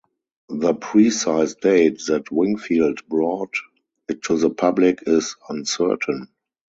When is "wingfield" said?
2.31-3.07